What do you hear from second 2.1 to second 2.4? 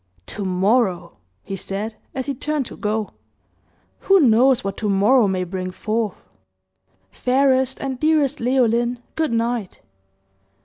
as he